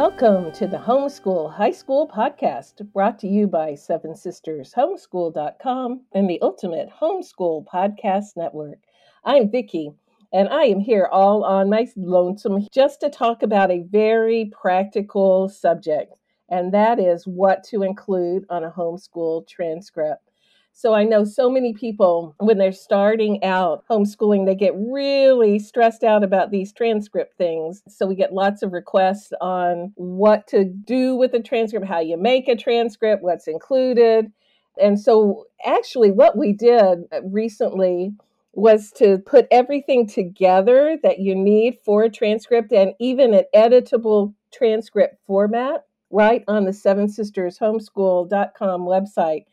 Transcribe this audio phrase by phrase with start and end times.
[0.00, 6.30] Welcome to the Homeschool High School Podcast, brought to you by Seven Sisters Homeschool.com and
[6.30, 8.78] the Ultimate Homeschool Podcast Network.
[9.26, 9.92] I'm Vicki,
[10.32, 15.50] and I am here all on my lonesome just to talk about a very practical
[15.50, 20.29] subject, and that is what to include on a homeschool transcript.
[20.72, 26.02] So I know so many people, when they're starting out homeschooling, they get really stressed
[26.02, 27.82] out about these transcript things.
[27.88, 32.16] So we get lots of requests on what to do with a transcript, how you
[32.16, 34.32] make a transcript, what's included.
[34.80, 38.14] And so, actually, what we did uh, recently
[38.52, 44.34] was to put everything together that you need for a transcript and even an editable
[44.52, 49.44] transcript format right on the Seven Sisters Homeschool.com website.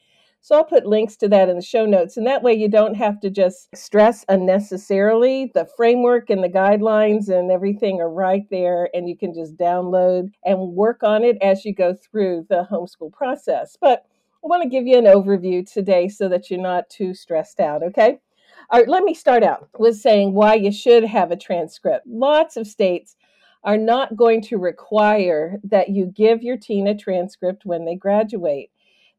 [0.48, 2.16] So I'll put links to that in the show notes.
[2.16, 5.52] And that way you don't have to just stress unnecessarily.
[5.53, 10.31] The framework and the guidelines and everything are right there, and you can just download
[10.45, 13.75] and work on it as you go through the homeschool process.
[13.81, 14.06] But
[14.42, 17.84] I want to give you an overview today so that you're not too stressed out,
[17.84, 18.18] okay?
[18.70, 22.08] All right, let me start out with saying why you should have a transcript.
[22.08, 23.18] Lots of states
[23.66, 28.70] are not going to require that you give your teen a transcript when they graduate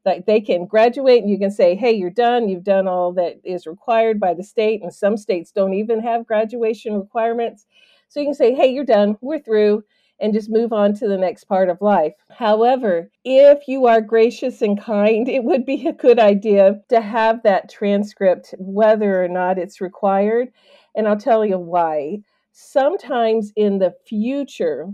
[0.05, 2.47] that they can graduate and you can say, hey, you're done.
[2.47, 4.81] You've done all that is required by the state.
[4.81, 7.65] And some states don't even have graduation requirements.
[8.07, 9.17] So you can say, hey, you're done.
[9.21, 9.83] We're through.
[10.21, 12.13] And just move on to the next part of life.
[12.29, 17.41] However, if you are gracious and kind, it would be a good idea to have
[17.43, 20.49] that transcript, whether or not it's required.
[20.93, 22.19] And I'll tell you why.
[22.51, 24.89] Sometimes in the future,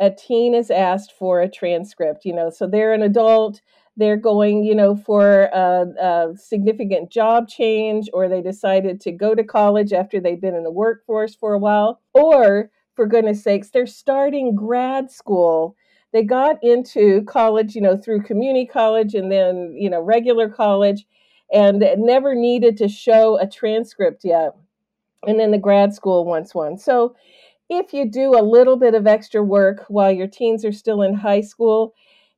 [0.00, 3.60] a teen is asked for a transcript, you know, so they're an adult,
[4.00, 9.34] they're going, you know, for a, a, significant job change, or they decided to go
[9.34, 13.70] to college after they've been in the workforce for a while, or for goodness sakes,
[13.70, 15.76] they're starting grad school.
[16.12, 21.06] They got into college, you know, through community college and then, you know, regular college,
[21.52, 24.56] and never needed to show a transcript yet.
[25.26, 26.78] And then the grad school wants one.
[26.78, 27.14] So,
[27.68, 31.14] if you do a little bit of extra work while your teens are still in
[31.14, 31.94] high school,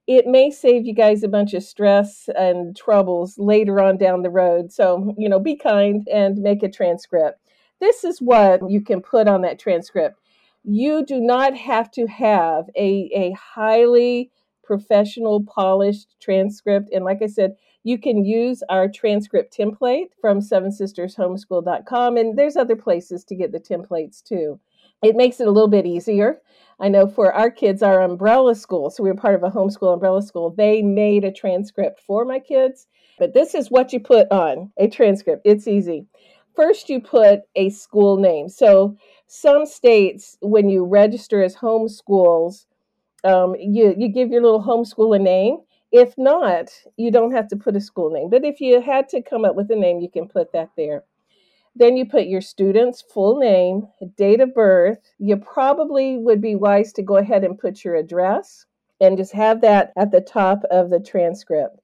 [0.06, 4.30] it may save you guys a bunch of stress and troubles later on down the
[4.30, 4.72] road.
[4.72, 7.38] So, you know, be kind and make a transcript.
[7.80, 10.18] This is what you can put on that transcript.
[10.64, 14.30] You do not have to have a, a highly
[14.62, 16.90] professional, polished transcript.
[16.92, 22.16] And like I said, you can use our transcript template from Seven Sisters Homeschool.com.
[22.16, 24.60] And there's other places to get the templates too.
[25.02, 26.40] It makes it a little bit easier
[26.82, 29.94] I know for our kids, our umbrella school, so we were part of a homeschool
[29.94, 32.88] umbrella school, they made a transcript for my kids.
[33.20, 35.42] But this is what you put on a transcript.
[35.44, 36.06] It's easy.
[36.56, 38.48] First, you put a school name.
[38.48, 38.96] So,
[39.28, 42.66] some states, when you register as homeschools,
[43.22, 45.58] um, you, you give your little homeschool a name.
[45.92, 48.28] If not, you don't have to put a school name.
[48.28, 51.04] But if you had to come up with a name, you can put that there.
[51.74, 54.98] Then you put your student's full name, date of birth.
[55.18, 58.66] You probably would be wise to go ahead and put your address
[59.00, 61.80] and just have that at the top of the transcript.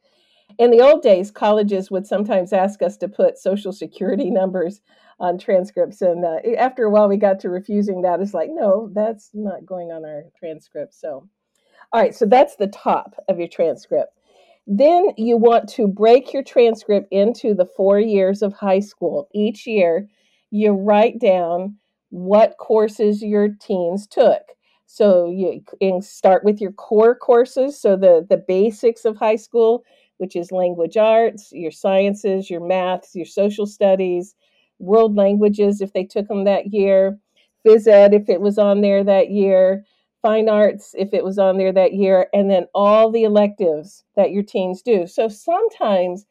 [0.59, 4.81] In the old days, colleges would sometimes ask us to put social security numbers
[5.21, 6.00] on transcripts.
[6.00, 8.21] And uh, after a while, we got to refusing that.
[8.21, 10.94] It's like, no, that's not going on our transcript.
[10.94, 11.28] So,
[11.93, 14.17] all right, so that's the top of your transcript.
[14.70, 19.28] Then you want to break your transcript into the four years of high school.
[19.34, 20.06] Each year,
[20.50, 21.78] you write down
[22.10, 24.42] what courses your teens took.
[24.84, 25.62] So you
[26.02, 29.84] start with your core courses, so the, the basics of high school,
[30.18, 34.34] which is language arts, your sciences, your maths, your social studies,
[34.78, 37.18] world languages if they took them that year,
[37.66, 39.84] phys ed if it was on there that year,
[40.22, 44.30] fine arts if it was on there that year, and then all the electives that
[44.30, 45.06] your teens do.
[45.06, 46.26] So sometimes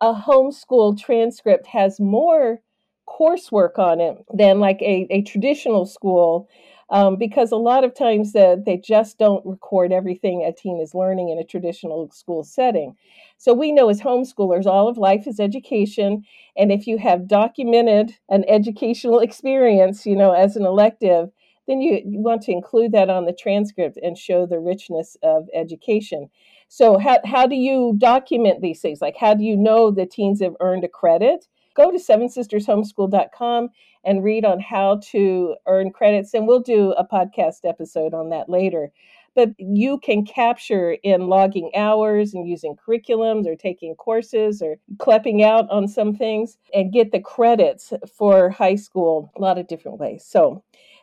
[0.00, 2.60] a homeschool transcript has more
[3.08, 6.48] coursework on it than like a, a traditional school
[6.90, 10.94] um, because a lot of times uh, they just don't record everything a teen is
[10.94, 12.94] learning in a traditional school setting.
[13.38, 16.24] So we know as homeschoolers, all of life is education.
[16.56, 21.30] And if you have documented an educational experience, you know, as an elective,
[21.66, 26.28] then you want to include that on the transcript and show the richness of education.
[26.68, 29.00] So, how, how do you document these things?
[29.00, 31.46] Like, how do you know the teens have earned a credit?
[31.74, 33.68] Go to sevensistershomeschool.com
[34.04, 36.34] and read on how to earn credits.
[36.34, 38.90] And we'll do a podcast episode on that later.
[39.34, 45.42] But you can capture in logging hours and using curriculums or taking courses or CLEPing
[45.42, 49.98] out on some things and get the credits for high school a lot of different
[49.98, 50.24] ways.
[50.26, 50.62] So,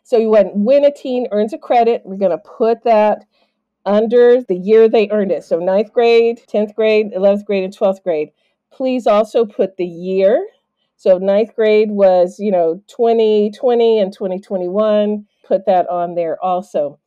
[0.09, 3.25] So when, when a teen earns a credit, we're going to put that
[3.85, 5.43] under the year they earned it.
[5.43, 8.29] So ninth grade, 10th grade, 11th grade, and 12th grade.
[8.71, 10.47] Please also put the year.
[10.95, 15.27] So ninth grade was, you know, 2020 and 2021.
[15.45, 16.97] Put that on there also.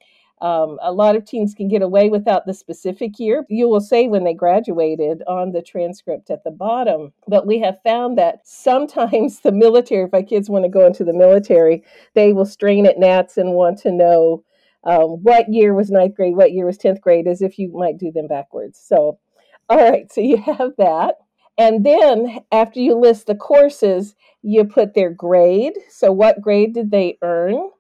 [0.43, 3.47] Um, a lot of teens can get away without the specific year.
[3.49, 7.13] You will say when they graduated on the transcript at the bottom.
[7.29, 11.05] But we have found that sometimes the military, if my kids want to go into
[11.05, 11.85] the military,
[12.15, 14.43] they will strain at gnats and want to know
[14.85, 17.99] um, what year was ninth grade, what year was 10th grade, as if you might
[17.99, 18.81] do them backwards.
[18.85, 19.21] So,
[19.69, 21.19] all right, so you have that.
[21.57, 25.75] And then after you list the courses, you put their grade.
[25.89, 27.71] So, what grade did they earn?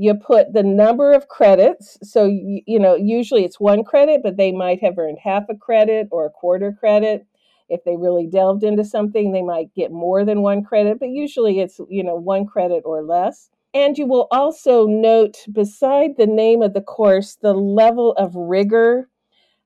[0.00, 1.98] You put the number of credits.
[2.04, 5.56] So, you, you know, usually it's one credit, but they might have earned half a
[5.56, 7.26] credit or a quarter credit.
[7.68, 11.58] If they really delved into something, they might get more than one credit, but usually
[11.58, 13.50] it's, you know, one credit or less.
[13.74, 19.08] And you will also note beside the name of the course the level of rigor,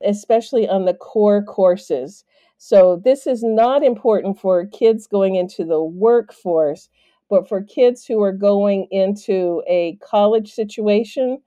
[0.03, 2.25] especially on the core courses.
[2.57, 6.89] So, this is not important for kids going into the workforce,
[7.33, 11.39] but for kids who are going into a college situation.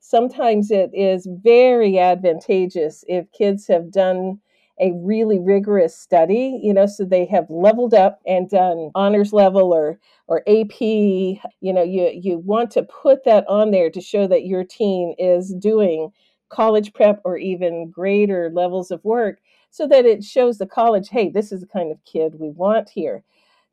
[0.00, 4.40] Sometimes it is very advantageous if kids have done
[4.80, 9.74] a really rigorous study, you know, so they have leveled up and done honors level
[9.74, 11.38] or or AP, you
[11.74, 15.54] know, you you want to put that on there to show that your teen is
[15.60, 16.10] doing
[16.48, 19.40] college prep or even greater levels of work
[19.70, 22.88] so that it shows the college, hey, this is the kind of kid we want
[22.88, 23.24] here.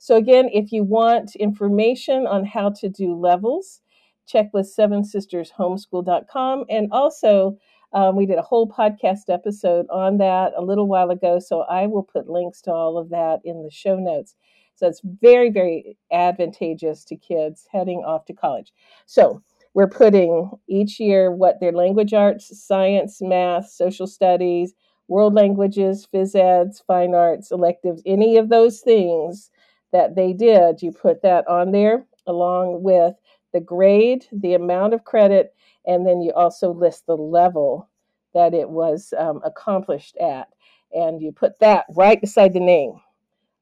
[0.04, 3.82] So again, if you want information on how to do levels,
[4.26, 7.60] check with seven sisters homeschool.com and also
[7.94, 11.86] um, we did a whole podcast episode on that a little while ago, so I
[11.86, 14.36] will put links to all of that in the show notes.
[14.74, 18.74] So it's very, very advantageous to kids heading off to college.
[19.06, 19.44] So
[19.76, 24.74] we're putting each year what their language arts, science, math, social studies,
[25.08, 29.52] world languages, phys eds, fine arts, electives, any of those things
[29.92, 33.16] that they did, you put that on there along with
[33.54, 35.54] the grade, the amount of credit,
[35.86, 37.90] and then you also list the level
[38.34, 40.48] that it was um, accomplished at.
[40.94, 42.94] And you put that right beside the name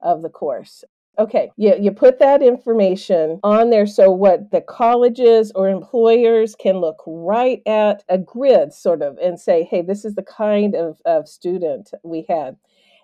[0.01, 0.83] of the course.
[1.17, 6.77] Okay, you, you put that information on there so what the colleges or employers can
[6.77, 11.01] look right at a grid sort of and say, hey, this is the kind of,
[11.05, 12.55] of student we had.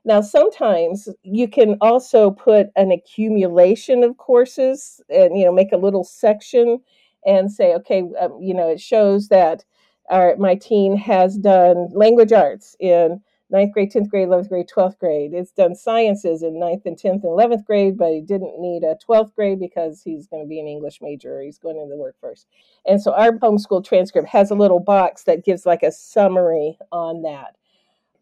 [0.06, 5.78] Now, sometimes you can also put an accumulation of courses and, you know, make a
[5.78, 6.80] little section
[7.26, 9.66] and say, okay, um, you know, it shows that
[10.12, 13.20] our, my teen has done language arts in
[13.50, 15.34] ninth grade, 10th grade, 11th grade, 12th grade.
[15.34, 18.96] It's done sciences in ninth and 10th and 11th grade, but he didn't need a
[19.10, 21.98] 12th grade because he's going to be an English major or he's going into the
[22.00, 22.46] workforce.
[22.86, 27.24] And so our homeschool transcript has a little box that gives like a summary on
[27.24, 27.56] that.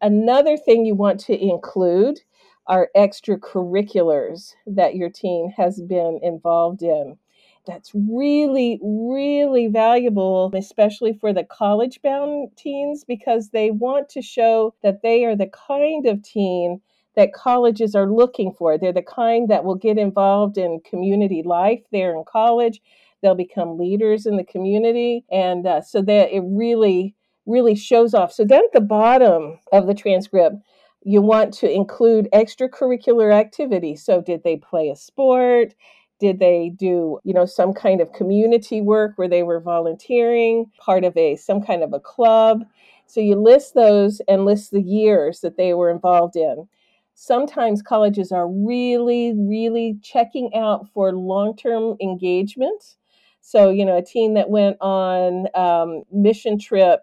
[0.04, 2.20] Another thing you want to include
[2.66, 7.16] are extracurriculars that your teen has been involved in
[7.66, 14.74] that's really, really valuable, especially for the college bound teens, because they want to show
[14.82, 16.82] that they are the kind of teen
[17.16, 18.76] that colleges are looking for.
[18.76, 22.82] They're the kind that will get involved in community life there in college.
[23.22, 25.24] They'll become leaders in the community.
[25.32, 27.14] And uh, so that it really,
[27.46, 28.32] really shows off.
[28.32, 30.56] So, down at the bottom of the transcript,
[31.02, 34.04] you want to include extracurricular activities.
[34.04, 35.74] So, did they play a sport?
[36.20, 41.04] Did they do, you know, some kind of community work where they were volunteering, part
[41.04, 42.64] of a some kind of a club?
[43.06, 46.68] So you list those and list the years that they were involved in.
[47.14, 52.96] Sometimes colleges are really, really checking out for long term engagement.
[53.40, 57.02] So, you know, a team that went on um, mission trip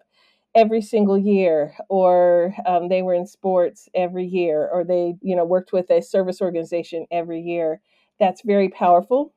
[0.54, 5.44] every single year or um, they were in sports every year or they you know
[5.44, 7.80] worked with a service organization every year
[8.22, 9.34] that's very powerful.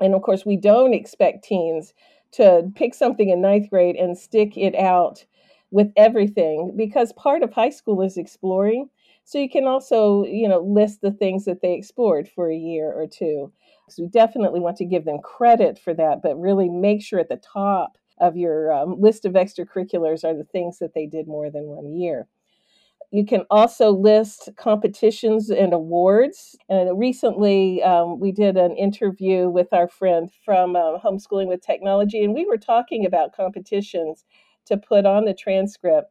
[0.00, 1.94] And of course, we don't expect teens
[2.32, 5.24] to pick something in ninth grade and stick it out
[5.70, 8.88] with everything because part of high school is exploring.
[9.24, 12.92] So you can also, you know, list the things that they explored for a year
[12.92, 13.52] or two.
[13.88, 17.28] So we definitely want to give them credit for that, but really make sure at
[17.28, 21.50] the top of your um, list of extracurriculars are the things that they did more
[21.50, 22.26] than one year.
[23.10, 26.56] You can also list competitions and awards.
[26.68, 32.24] And recently, um, we did an interview with our friend from uh, Homeschooling with Technology,
[32.24, 34.24] and we were talking about competitions
[34.66, 36.10] to put on the transcript.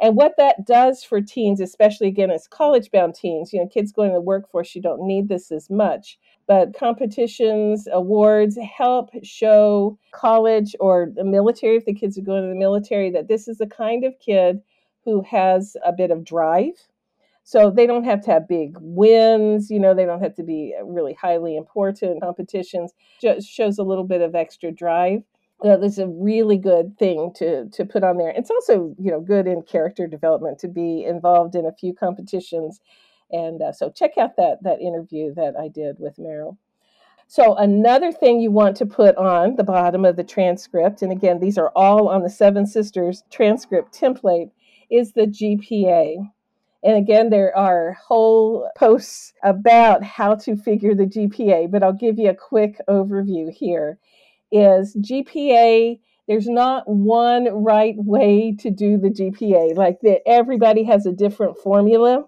[0.00, 3.92] And what that does for teens, especially again as college bound teens, you know, kids
[3.92, 6.18] going to the workforce, you don't need this as much.
[6.46, 12.48] But competitions, awards help show college or the military, if the kids are going to
[12.48, 14.60] the military, that this is the kind of kid
[15.04, 16.88] who has a bit of drive.
[17.44, 20.74] So they don't have to have big wins, you know, they don't have to be
[20.82, 22.92] really highly important competitions.
[23.20, 25.22] Just shows a little bit of extra drive
[25.62, 28.30] this a really good thing to to put on there.
[28.30, 32.80] It's also you know good in character development to be involved in a few competitions,
[33.30, 36.56] and uh, so check out that that interview that I did with Meryl.
[37.26, 41.40] So another thing you want to put on the bottom of the transcript, and again
[41.40, 44.50] these are all on the Seven Sisters transcript template,
[44.90, 46.30] is the GPA.
[46.82, 52.18] And again, there are whole posts about how to figure the GPA, but I'll give
[52.18, 53.98] you a quick overview here
[54.54, 59.76] is GPA there's not one right way to do the GPA.
[59.76, 62.24] Like that everybody has a different formula.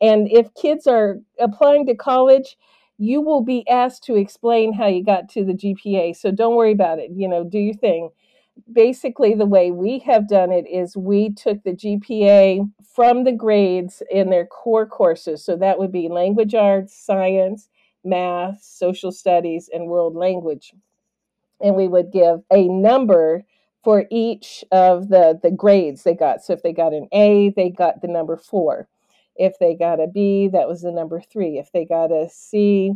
[0.00, 2.56] And if kids are applying to college,
[2.98, 6.16] you will be asked to explain how you got to the GPA.
[6.16, 7.10] So don't worry about it.
[7.14, 8.10] You know, do your thing.
[8.70, 14.02] Basically, the way we have done it is we took the GPA from the grades
[14.10, 15.44] in their core courses.
[15.44, 17.68] So that would be language arts, science,
[18.04, 20.74] math, social studies, and world language
[21.62, 23.44] and we would give a number
[23.82, 26.42] for each of the the grades they got.
[26.42, 28.88] So if they got an A, they got the number 4.
[29.36, 31.58] If they got a B, that was the number 3.
[31.58, 32.92] If they got a C,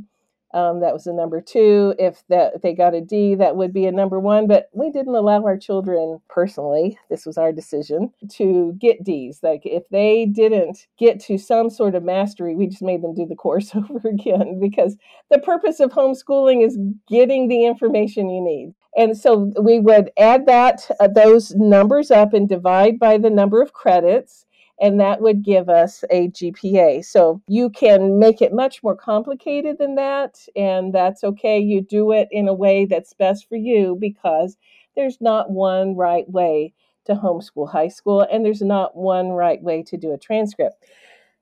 [0.55, 1.95] um, that was a number two.
[1.99, 4.47] If that they got a D, that would be a number one.
[4.47, 6.99] But we didn't allow our children personally.
[7.11, 9.41] This was our decision to get D's.
[9.43, 13.27] Like if they didn't get to some sort of mastery, we just made them do
[13.27, 14.97] the course over again because
[15.31, 18.75] the purpose of homeschooling is getting the information you need.
[18.97, 23.61] And so we would add that uh, those numbers up and divide by the number
[23.61, 24.46] of credits
[24.81, 27.05] and that would give us a GPA.
[27.05, 31.59] So you can make it much more complicated than that, and that's okay.
[31.59, 34.57] You do it in a way that's best for you because
[34.95, 36.75] there's not one right way
[37.07, 40.85] to homeschool high school, and there's not one right way to do a transcript.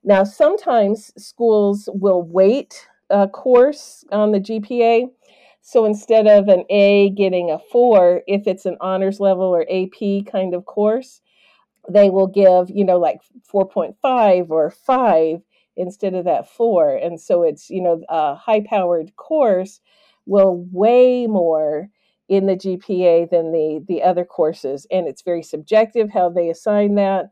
[0.05, 5.11] Now, sometimes schools will weight a course on the GPA.
[5.62, 10.26] So instead of an A getting a four, if it's an honors level or AP
[10.31, 11.23] kind of course,
[11.88, 13.21] they will give, you know, like
[13.53, 15.41] 4.5 or 5
[15.76, 16.97] instead of that 4.
[16.97, 19.81] And so it's, you know, a high powered course
[20.26, 21.91] will weigh more
[22.29, 26.95] in the GPA than the the other courses and it's very subjective how they assign
[26.95, 27.26] that.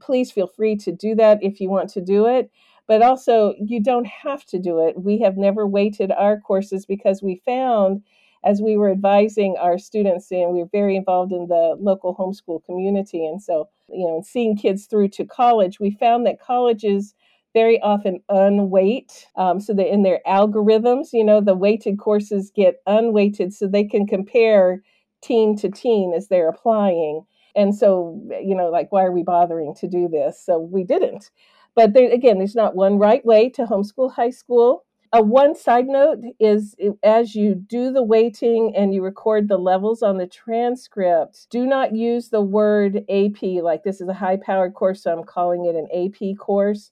[0.00, 2.50] Please feel free to do that if you want to do it,
[2.86, 5.00] but also you don't have to do it.
[5.02, 8.02] We have never weighted our courses because we found
[8.44, 12.64] as we were advising our students, and we were very involved in the local homeschool
[12.64, 13.26] community.
[13.26, 17.14] And so, you know, seeing kids through to college, we found that colleges
[17.54, 19.26] very often unweight.
[19.36, 23.84] Um, so that in their algorithms, you know, the weighted courses get unweighted so they
[23.84, 24.82] can compare
[25.22, 27.24] teen to teen as they're applying.
[27.56, 30.42] And so, you know, like, why are we bothering to do this?
[30.44, 31.30] So we didn't.
[31.76, 34.83] But there, again, there's not one right way to homeschool high school.
[35.14, 40.02] A one side note is as you do the weighting and you record the levels
[40.02, 44.74] on the transcript, do not use the word AP like this is a high powered
[44.74, 46.90] course, so I'm calling it an AP course.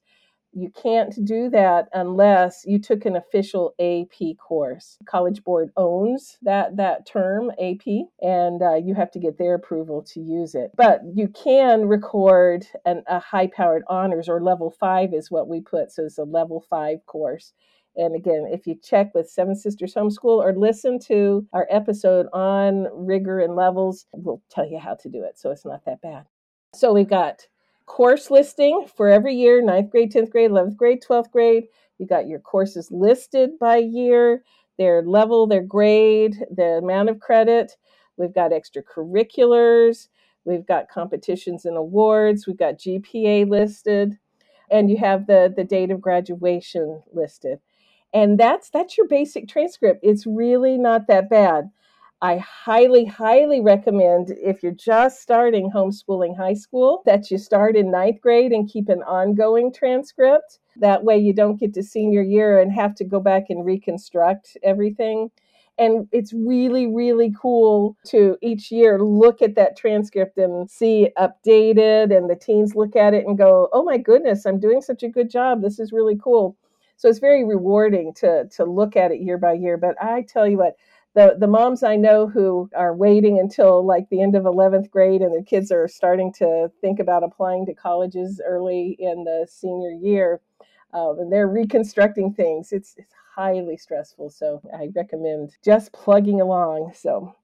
[0.53, 4.99] You can't do that unless you took an official AP course.
[5.05, 10.01] College Board owns that that term AP, and uh, you have to get their approval
[10.13, 10.71] to use it.
[10.77, 15.91] But you can record an, a high-powered honors or level five is what we put.
[15.91, 17.53] So it's a level five course.
[17.97, 22.89] And again, if you check with Seven Sisters Homeschool or listen to our episode on
[22.93, 25.39] rigor and levels, we'll tell you how to do it.
[25.39, 26.25] So it's not that bad.
[26.75, 27.47] So we've got
[27.85, 31.65] course listing for every year ninth grade, 10th grade, 11th grade, 12th grade.
[31.99, 34.43] You got your courses listed by year,
[34.79, 37.77] their level, their grade, the amount of credit.
[38.17, 40.09] We've got extracurriculars.
[40.45, 42.47] We've got competitions and awards.
[42.47, 44.19] We've got GPA listed.
[44.71, 47.61] And you have the, the date of graduation listed
[48.15, 50.01] and that's that's your basic transcript.
[50.03, 51.71] It's really not that bad.
[52.21, 57.91] I highly highly recommend if you're just starting homeschooling high school that you start in
[57.91, 60.61] ninth grade and keep an ongoing transcript.
[60.77, 64.57] That way you don't get to senior year and have to go back and reconstruct
[64.63, 65.31] everything.
[65.79, 72.17] And it's really really cool to each year look at that transcript and see updated
[72.17, 75.09] and the teens look at it and go oh my goodness i'm doing such a
[75.09, 75.63] good job.
[75.63, 76.57] This is really cool
[77.03, 79.77] so it's very rewarding to to look at it year by year.
[79.77, 80.77] But I tell you what,
[81.17, 85.21] the the moms I know who are waiting until like the end of 11th grade
[85.21, 89.91] and their kids are starting to think about applying to colleges early in the senior
[89.91, 90.41] year,
[90.95, 92.71] um, and they're reconstructing things.
[92.71, 96.93] It's, it's highly stressful, so I recommend just plugging along.
[96.95, 97.35] So.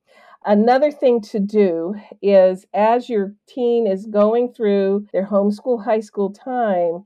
[0.45, 6.33] Another thing to do is as your teen is going through their homeschool high school
[6.33, 7.05] time,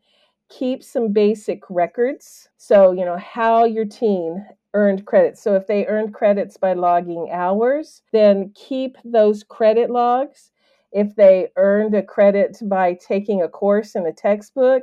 [0.59, 2.49] keep some basic records.
[2.59, 4.45] So, you know, how your teen
[4.75, 5.43] earned credits.
[5.43, 10.51] So if they earned credits by logging hours, then keep those credit logs.
[10.93, 14.83] If they earned a credit by taking a course in a textbook,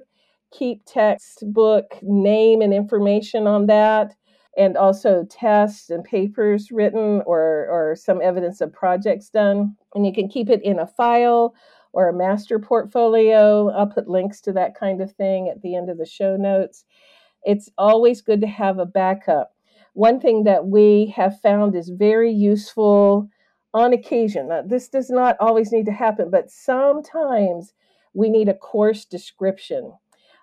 [0.52, 4.16] keep textbook name and information on that
[4.58, 9.76] and also tests and papers written or, or some evidence of projects done.
[9.94, 11.54] And you can keep it in a file
[11.94, 13.70] or a master portfolio.
[13.70, 16.86] I'll put links to that kind of thing at the end of the show notes.
[17.44, 19.54] It's always good to have a backup
[19.94, 23.30] one thing that we have found is very useful
[23.74, 24.48] on occasion.
[24.50, 27.74] Now, this does not always need to happen, but sometimes
[28.14, 29.94] we need a course description.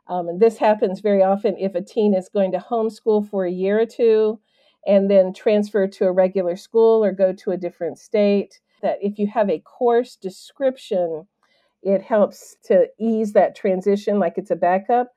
[0.08, 3.50] Um, and this happens very often if a teen is going to homeschool for a
[3.50, 4.40] year or two
[4.86, 8.60] and then transfer to a regular school or go to a different state.
[8.82, 11.26] That if you have a course description,
[11.86, 15.12] it helps to ease that transition like it's a backup.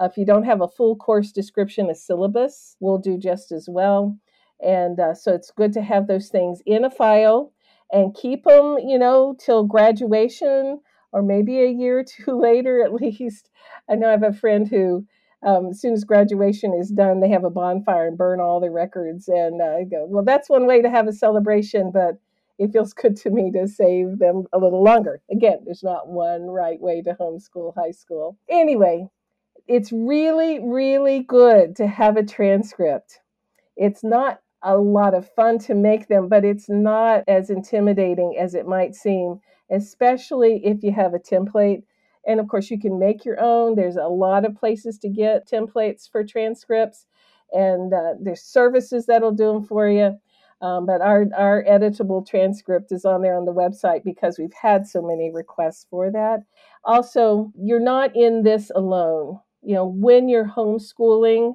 [0.00, 3.68] Uh, if you don't have a full course description, a syllabus will do just as
[3.68, 4.16] well.
[4.64, 7.52] And uh, so it's good to have those things in a file
[7.90, 12.94] and keep them, you know, till graduation or maybe a year or two later at
[12.94, 13.50] least.
[13.90, 15.04] I know I have a friend who,
[15.44, 18.70] um, as soon as graduation is done, they have a bonfire and burn all the
[18.70, 19.26] records.
[19.26, 22.20] And uh, I go, well, that's one way to have a celebration, but
[22.62, 25.20] it feels good to me to save them a little longer.
[25.30, 28.38] Again, there's not one right way to homeschool high school.
[28.48, 29.08] Anyway,
[29.66, 33.20] it's really, really good to have a transcript.
[33.76, 38.54] It's not a lot of fun to make them, but it's not as intimidating as
[38.54, 41.82] it might seem, especially if you have a template.
[42.24, 43.74] And of course, you can make your own.
[43.74, 47.06] There's a lot of places to get templates for transcripts,
[47.50, 50.16] and uh, there's services that'll do them for you.
[50.62, 54.86] Um, but our, our editable transcript is on there on the website because we've had
[54.86, 56.44] so many requests for that.
[56.84, 61.54] Also, you're not in this alone you know, when you're homeschooling,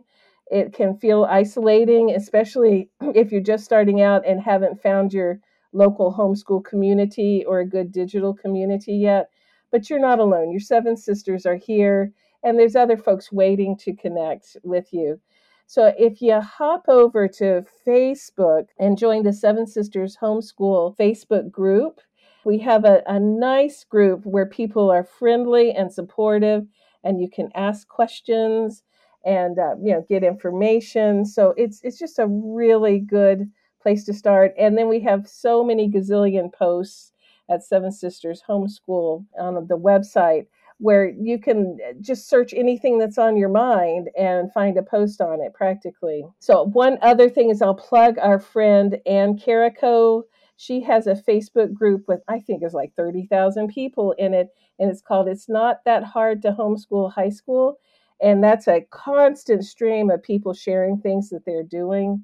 [0.50, 5.40] it can feel isolating, especially if you're just starting out and haven't found your
[5.74, 9.30] local homeschool community or a good digital community yet.
[9.72, 10.52] But you're not alone.
[10.52, 15.20] Your seven sisters are here, and there's other folks waiting to connect with you.
[15.70, 22.00] So if you hop over to Facebook and join the Seven Sisters Homeschool Facebook group,
[22.46, 26.66] we have a, a nice group where people are friendly and supportive
[27.04, 28.84] and you can ask questions
[29.26, 31.26] and uh, you know get information.
[31.26, 33.52] So it's it's just a really good
[33.82, 34.54] place to start.
[34.58, 37.12] And then we have so many gazillion posts
[37.50, 40.48] at Seven Sisters Homeschool on the website
[40.80, 45.42] where you can just search anything that's on your mind and find a post on
[45.42, 46.24] it practically.
[46.40, 50.24] So, one other thing is I'll plug our friend Ann Karako.
[50.56, 54.90] She has a Facebook group with, I think, is like 30,000 people in it and
[54.90, 57.80] it's called It's Not That Hard to Homeschool High School.
[58.22, 62.24] And that's a constant stream of people sharing things that they're doing.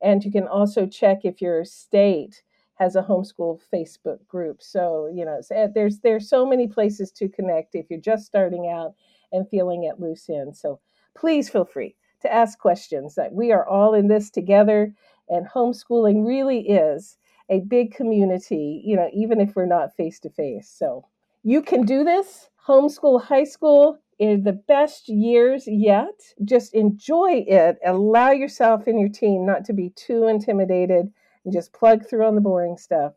[0.00, 2.42] And you can also check if your state
[2.74, 4.62] has a homeschool Facebook group.
[4.62, 8.68] So, you know, eh, there's there's so many places to connect if you're just starting
[8.68, 8.94] out
[9.32, 10.60] and feeling at loose ends.
[10.60, 10.80] So
[11.16, 14.94] please feel free to ask questions that we are all in this together
[15.28, 17.16] and homeschooling really is
[17.48, 20.68] a big community, you know, even if we're not face to face.
[20.68, 21.04] So
[21.42, 22.48] you can do this.
[22.66, 26.34] Homeschool high school is the best years yet.
[26.44, 27.76] Just enjoy it.
[27.84, 31.12] Allow yourself and your teen not to be too intimidated
[31.44, 33.12] and just plug through on the boring stuff.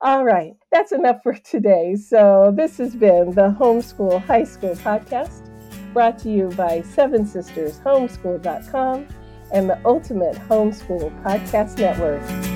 [0.00, 1.96] All right, that's enough for today.
[1.96, 5.42] So, this has been the Homeschool High School podcast
[5.96, 9.06] brought to you by Seven Sisters Homeschool.com
[9.52, 12.55] and the Ultimate Homeschool Podcast Network.